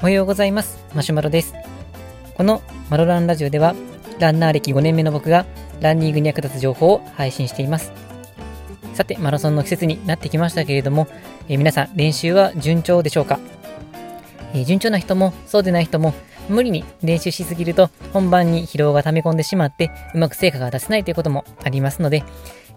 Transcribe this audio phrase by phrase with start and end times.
[0.00, 0.78] おはようございます。
[0.94, 1.54] マシュマロです。
[2.34, 3.74] このマロランラジオでは
[4.18, 5.46] ランナー歴5年目の僕が
[5.80, 7.92] ランニングに役立つ情報を配信しています。
[8.94, 11.08] さてマラソンの季節になってきましたけれども、
[11.48, 13.38] えー、皆さん練習は順調でしょうか、
[14.54, 16.14] えー、順調な人もそうでない人も
[16.48, 22.24] 無理に練習しすぎると本番に疲労が溜め込んでしまってうまく成果が出せないということもありますので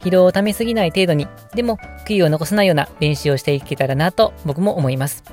[0.00, 5.24] 疲労を溜めすぎない程度にでも悔いを残さないような練習をしていけたらなと僕も思います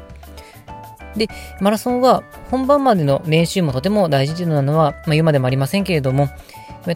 [1.15, 1.27] で、
[1.59, 6.29] マラソンは本番までの練習もとても大事なのは、まあ、言うまでもありませんけれども、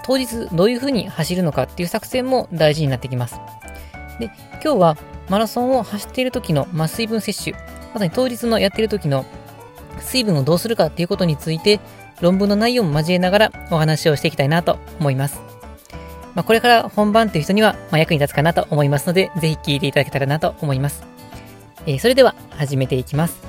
[0.03, 3.39] 当日どういうふうに走るのかっていう作戦も大事になってきます。
[4.19, 4.31] で、
[4.63, 4.97] 今日は
[5.29, 7.55] マラソンを走っている時の、ま、水分摂取、
[7.93, 9.25] まさに当日のやっている時の
[9.99, 11.79] 水分をどうするかっていうことについて、
[12.21, 15.54] 論文の内容も交えながらお話をしていきたいなと思います。
[16.35, 21.03] まあ、これから本番という人には、ま役に立つかなと思いますので、ぜひ聞いていただけたらなと思います。
[21.85, 23.41] えー、それでは始めていきます。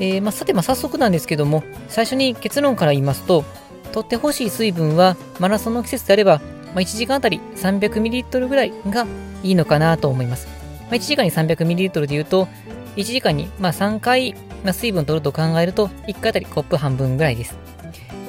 [0.00, 3.44] えー、まあ、さて、まあ、早速なんですけども、最初に結論から言いますと、
[3.92, 6.40] 取ってほしい水分は、マラソンの季節であれば、
[6.74, 9.06] まあ、1時間あたり 300ml ぐらいが
[9.42, 10.48] いいのかなと思います。
[10.82, 12.48] まあ、1時間に 300ml で言うと、
[12.96, 14.34] 1時間にまあ3回、
[14.64, 17.56] ま、水分を取ると考えると、1回あたりコップ半分ぐらいです。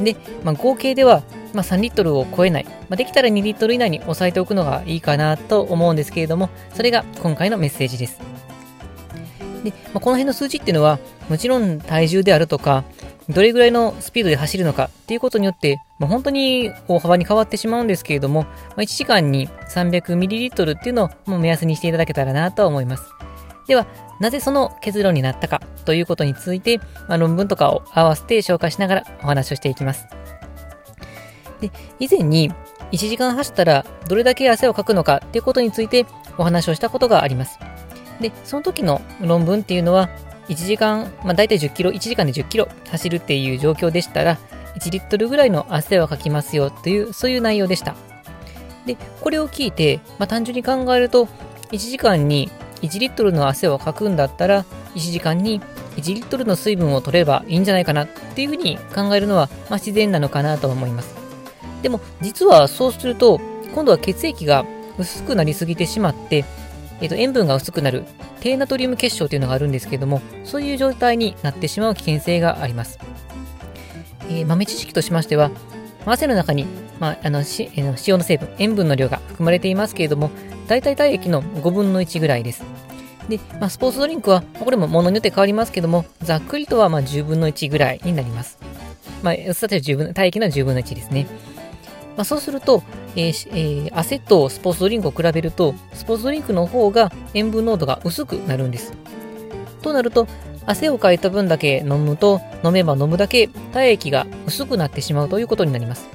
[0.01, 1.23] で、まあ、合計では、
[1.53, 8.19] まあ、3リットルを超えない、まあ、できたら2リットル以内に抑えておくのがいいかなと思うんですけれども、それが今回のメッセージです。
[9.63, 12.83] で、まあ、この辺の数字っていうのは、もちろん体重であるとか、
[13.29, 23.03] どれぐらいのスピードで走るのかっていうことによって、まあ、本当に大幅に変わってしまうんですけれども、まあ、1時間に 300ml っていうのをもう目安にしていただけたらなと思います。
[23.67, 23.87] では、
[24.19, 30.05] なぜその結論になったかということについて、まあ、論文とかを合わせて紹介しながらお話をしていきます。
[31.63, 32.51] で以前に
[32.91, 36.05] 1時間走ったらどれだけ汗をかくのかっていうことについて
[36.37, 37.57] お話をしたことがあります。
[38.19, 40.09] で、その時の論文っていうのは、
[40.49, 44.37] 1時間、まあ大体10キロ、1時間で10キロ走るっていう状況でしたら、
[44.75, 47.95] 1リットルぐらいの汗をかきますよという、そういう内容でした。
[48.85, 51.27] で、これを聞いて、まあ単純に考えると、
[51.71, 52.51] 1時間に
[52.81, 54.65] 1リットルの汗をかくんだったら、
[54.95, 55.61] 1時間に
[55.95, 61.22] 1リットルの水分を取ればいいんじゃないかなっていうふうに考えるのは、まあ、自然なのかなと思います。
[61.83, 63.39] でも、実はそうすると、
[63.75, 64.65] 今度は血液が
[64.97, 66.45] 薄くなりすぎてしまって、
[67.01, 68.05] えっ、と、塩分が薄くなる
[68.39, 72.99] 低ナトリウム結晶というのがあるんですけども、そういう状態になってしまう危険性があります。
[74.29, 75.51] えー、豆知識としましては、
[76.05, 76.65] 汗の中に、
[76.99, 80.31] まあ、あのし塩の成分、塩分の量が含まれていますけれども、
[80.67, 82.63] 大体体液の5分の1ぐらいです。
[83.27, 88.57] で、まあ、スポーツドリンクは、これも物によって変わりますけども、ざっくりとはま10分の1ぐらいになります。
[89.21, 91.27] まあ、薄さとしては体液の10分の1ですね。
[92.15, 92.83] まあ、そうすると、
[93.15, 98.93] えーえー、汗とスポーツドリンクを比べると、スポーツドリンクの方が塩分濃度が薄くなるんです。
[99.81, 100.27] となると、
[100.65, 106.07] 汗をかいた分だけ飲むと、飲めば飲むだけ体液が薄くなってしまうということになります。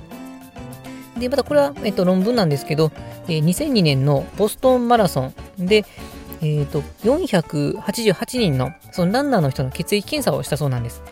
[1.19, 2.93] で、またこれは、えっと、論文なんですけど、
[3.27, 5.85] えー、2002年のボストンマラソンで、
[6.41, 11.03] えっ、ー、と、488人のそのランナーの人の血液検査をしたそうなんです。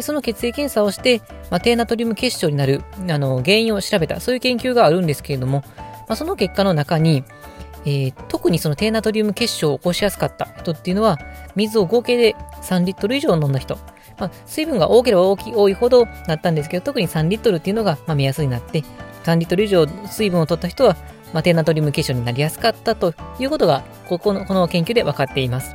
[0.00, 5.62] でその血液検査をして、まあ、低ナトリウム結晶になるあの原因を調べた、そういう研究があるんですけれども、
[6.08, 7.22] まあ、その結果の中に、
[7.84, 11.18] えー、特にその低ナトリウム結晶を起こしやすかった人っていうのは、
[11.54, 13.76] 水を合計で3リットル以上飲んだ人。
[14.18, 18.82] まあ、水分が多ければ大き多いほどなったんですけど、特に3リットルっていうのが、まあ、目安になって、
[19.24, 20.96] 3リットル以上水分を取った人は、
[21.34, 25.74] まあ、低ナトリウム結晶になりやすかったということが、ここのこの研究で分かっています。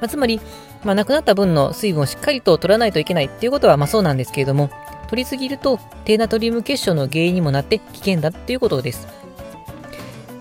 [0.00, 0.40] まあ、つまり、
[0.84, 4.70] まあ、なくなった分の水分をしっかりと取らないといけないっていうことはまあそうなんですけれども、
[5.08, 9.08] 取りすぎると低ナトリウム結晶の原因にもなって危険だっていうことです。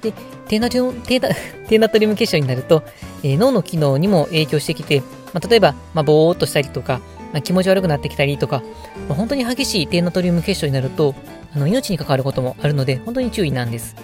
[0.02, 0.14] で、
[0.48, 1.20] 低ナトリウム低
[1.80, 2.84] ナトリウム結晶になると、
[3.24, 5.02] えー、脳の機能にも影響してきて、
[5.34, 7.00] まあ、例えば、まあ、ぼーっとしたりとか、
[7.31, 8.62] まあ、気持ち悪くなってきたりとか、
[9.08, 11.16] まあ、本当に激しい低ナトリウム結晶になると、
[11.56, 13.96] あの命に関わることもあるので、本当に注意なんです。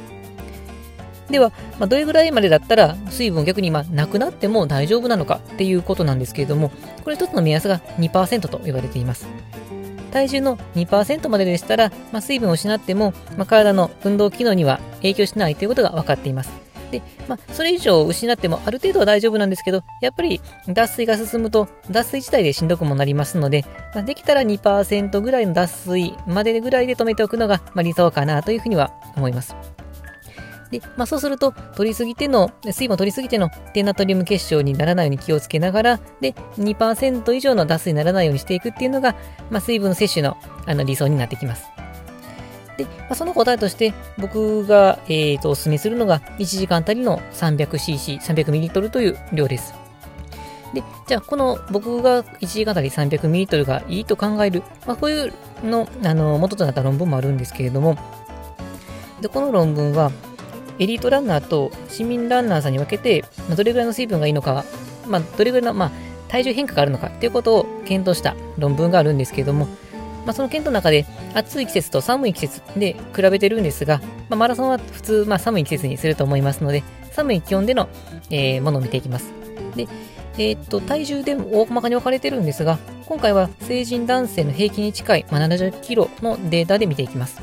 [1.30, 6.72] では、まあ、どれぐらいまでだったら水分逆にまなくなっても大丈夫なのかっていうことなんですけれども、
[7.04, 9.28] これ一つの目安が2%と言われています。
[10.12, 16.52] 体重の2%まででしたら、まあ、水分を失っても、まあ、体の運動機能には影響しないということが分かっています。
[16.92, 29.56] で、まあ、それ以上失ってもある程度は大丈夫なんですけど、やっぱり脱水が進むと脱水自体でしんどくもなりますので、まあ、できたら2%ぐらいの脱水までぐらいで止めておくのが、ま理想かなというふうには思います。
[30.72, 39.16] で、まあ、そうすると、取りすぎての、水分を取りすぎての低ナトリウム結晶にならないように気をつけながら、で、2%以上の脱水にならないようにしていくっていうのが、
[39.50, 41.66] まあ、水分摂取のあの理想になってきます。
[42.78, 49.74] で、まあ、その答えとして僕が、えーと、お勧めするのが1時間あたりの 300cc、300ml という量です。
[50.74, 55.34] で、じゃあこの僕が1時間あたり 300ml がいいと考える、まあ、こういう
[55.64, 57.98] のあの元となった論文もあるんですけれども、
[59.20, 60.12] でこの論文は
[60.80, 64.64] エリートランナーと市民ランナーさんに分けて、まあ、どれぐらいの水分がいいのか、
[65.08, 65.92] まあ、どれぐらいの、まあ、
[66.30, 69.66] 体重変化があるのかっていうことを検討した論文があるんですけれども、
[70.26, 74.00] まあ、その検討の中で暑い季節と寒い季節で比べてるんですが、
[74.30, 77.90] まあ、マラソンは普通、まあ、寒い季節にすると思いますので、寒い気温での、
[78.30, 79.34] えー、ものを見ていきます。
[79.76, 79.88] で、
[80.38, 87.42] えー、っと、体重でも大まかに分かれてるんですが、今回は成人男性の平均に近い、まあ、70キロのデータで見ていきます。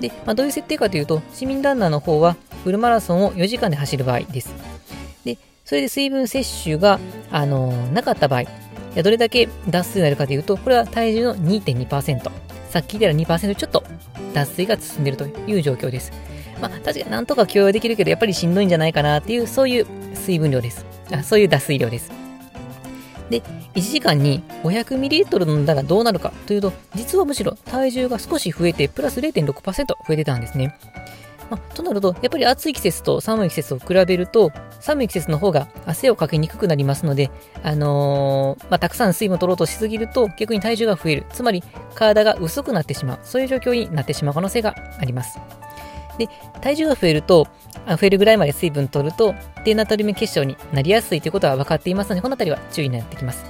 [0.00, 4.54] で、まあ、どういう設定かというと、市民ランナーの方はフルマラソンを4時間で走る場合です。
[5.24, 6.98] で、それで水分摂取が、
[7.30, 8.44] あのー、なかった場合、
[9.02, 12.30] どれだけ脱水になるかというと、これは体重の2.2%。
[12.70, 13.84] さっき言ったら2%ちょっと
[14.34, 16.12] 脱水が進んでいるという状況です。
[16.60, 20.84] まあ、確かになんとか許容できるけど、やっぱりしんどいんじゃないかなっていう、そういう水分量です。
[21.12, 22.25] あそういう脱水量です。
[23.30, 23.42] で、
[23.74, 30.78] 1時間に 500ml 飲んだらどうなるかというと、実はむしろ体重が少し増えて、プラス0.6%増えてたんですね。
[31.50, 34.50] ま、となると、やっぱり暑い季節と寒い季節を比べると、
[34.80, 37.30] 寒い季節の方が汗をかけにくくなりますので、
[37.62, 41.26] あのー、まあ、たくさん水分を取ろうとしすぎると逆に体重が増える。
[41.32, 41.62] つまり
[41.94, 43.18] 体が薄くなってしまう。
[43.22, 45.38] そういう状況になってしまう可能性があります。
[46.18, 46.28] で、
[46.60, 47.46] 体重が増えると、
[47.86, 49.34] 増えるぐらいまで水分取ると、
[49.64, 53.44] 低ナトリウム結晶になりやすいということは分かっていますので、このあたりは注意になってきます。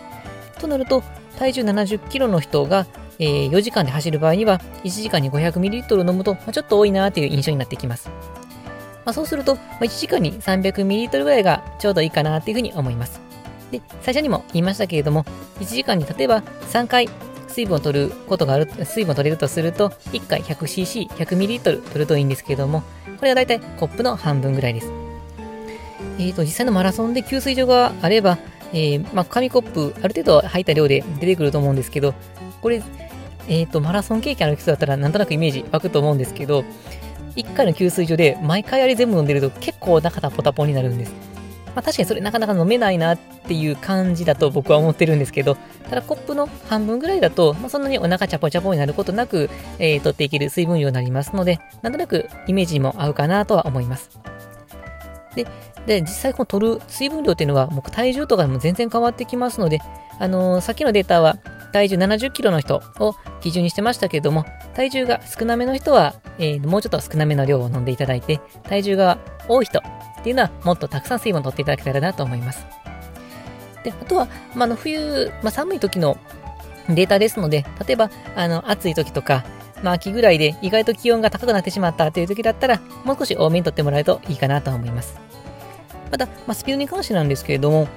[0.59, 1.03] となると、
[1.39, 2.87] 体重70キロの人が
[3.19, 8.09] えー、4時間で走る場合には、1時間に 500ml 飲むと、まあ、ちょっと多いなという印象になってきます。
[9.05, 13.21] まあ、そうすると、まあ、1時間に 300ml ぐらいがちょうどいいかなというふうに思います。
[13.71, 15.25] で、最初にも言いましたけれども、
[15.61, 16.43] 1時間に例えば
[16.73, 17.09] 3回
[17.57, 22.83] 水分を取ることがある、水分を取れるとすると、1回 100cc、100ml 取るといいんですけれども、
[23.19, 24.93] これはだいたいコップの半分ぐらいです。
[26.19, 28.37] えっ、ー、と、実際のマラソンで給水所があれば、
[28.75, 32.13] えー、まあ、紙コップ、ある程度入った量で出てくると思うんですけど、
[32.61, 32.83] これ、
[33.49, 36.63] えっ、ー、と、マラソン経験ある人だったらなんとなくイメージ湧くと思うんですけど、
[37.37, 41.36] 1回の給水所で毎回あれ全部飲んでると結構中タポタポになるんです。
[41.77, 45.57] まあ確かにそれなかなか飲めないなっていう感じだと僕は思ってるんですけど、
[45.91, 54.09] ただコップの半分ぐらいだと、まあ、そんなにお腹チャポチャポになることなく、えー、取っていける水分量になりますので、なんとなくイメージも合うかなとは思います。
[55.35, 55.47] で、
[55.87, 59.81] で実際この取る水分量っていうのは、もう体重とかでも全然変わってきますので、
[60.19, 61.37] あのー、さっきのデータは
[61.73, 69.19] 体重70キロの人を基準にしてましたけれども、体重が少なめの人は、えー、もうちょっと少なめの量を飲んでいただいて、体重が
[69.49, 69.83] 多い人っ
[70.23, 72.67] ていうのはもっとたくさん水分を取っていただけたらなと思います。
[73.85, 76.19] で、あとは、まあ、の冬、まあ、寒い時の
[76.89, 79.45] データですので、例えば、あの、暑い時とか、
[79.83, 85.19] まあ、秋ぐらいで意外と気温が高くなってしまったという時だったら、もう少し多めに取ってもらえるといいかなと思います。
[86.11, 87.89] また、まあ、スピードに関してなんですけれども、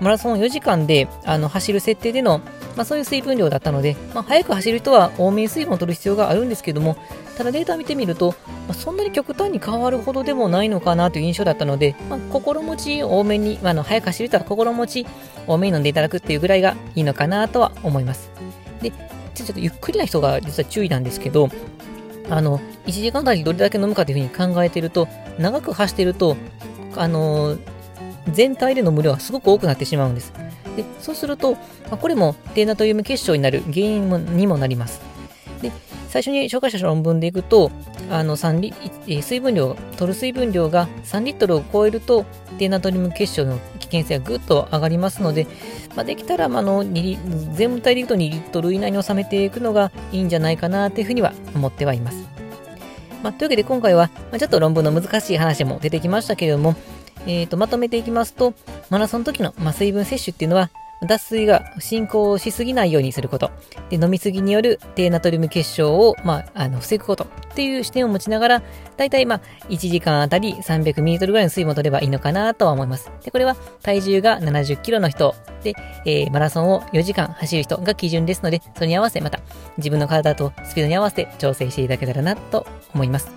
[0.00, 2.40] マラソン4時間であの走る設定での、
[2.76, 6.96] まあ、そういう水分量だったので、まあ、早く走る人は多めに水分を取る必要があるんですけども、
[7.36, 8.34] ただデータを見てみると、
[8.68, 15.06] まあ、そんなに極端に変わるほどでもないのかなという印象だったので、まあ、心持ち多めに、まあ、の早く走る人は心持ち
[15.46, 18.30] 多めに飲んでいただくっていうぐらいがいいのかなとは思います。
[18.82, 18.92] で、
[19.34, 21.48] ちょっとゆっくりな人が実は注意なんですけど、
[22.28, 25.08] あの、1時間あたりどれだけ飲むかというふうに考えていると、
[25.38, 26.36] 長く走ってると、
[26.96, 27.56] あの
[28.32, 30.32] 全体での無量がすごく多くなってしまうんです。
[30.76, 31.58] でそうすると、ま
[31.92, 35.00] あ、これも低ナトリウム結晶になる原因にもなります。
[35.62, 35.72] で
[36.08, 37.70] 最初に紹介した論文でいくと、
[38.10, 38.74] あの3リ
[39.06, 42.24] え水分量、取る水分量が3リットルを超えると、
[42.58, 45.46] 低ナトリウム結晶の危険性がぐっと上がりますので、
[45.94, 52.24] まあ、できたら、まあの全体でいくと2リットル以内に収めていくのがいいんじゃないかなというふうには思ってはいます。
[53.22, 56.76] まあ、というわけで今回は、まあ、ちょっと論文の難しい話も出てきましたけれども、
[57.26, 58.54] えーと、まとめていきますと、
[58.90, 60.70] マラソンの時の、まあ、水分摂取っていうのは、
[61.02, 63.50] 脱水が進行しすぎないようにすること。
[63.90, 68.62] で、飲みすぎによる低ナトリウム結晶を、まあ、あの、防ぐことっていう視点を持ちながら、
[68.96, 73.10] だいたいまあ、1時間あたり 300ml ぐらいの水分を取ればいいのかなとは思います。
[73.24, 75.74] で、これは体重が70キロの人で、
[76.06, 79.40] えー、マラソンを4時間走る人が基準ですので、それに合わせまた
[79.76, 83.30] 自分の体とスピードに合わせて調整していただけたらなと思います。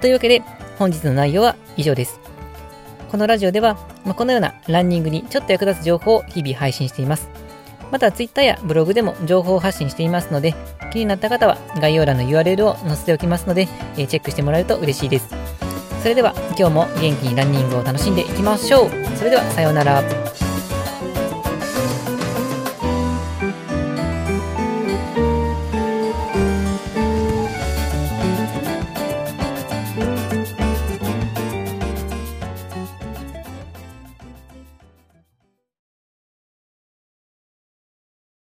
[0.00, 0.42] というわけで、
[0.78, 2.20] 本日の内容は以上です。
[3.10, 3.74] このラジオでは、
[4.04, 7.28] まあ、このようなランニングにちょっと役立つ情報を日々配信しています。
[7.90, 10.54] また Twitter やブログでも情報を発信していますので、
[10.92, 15.28] 気になった方は概要欄の URL を載せておきますので、えチェックしてもらえると嬉しいです。
[16.02, 18.90] それでは今日も元気にランニングを楽しんでいきましょう。
[19.16, 20.29] それではさようなら。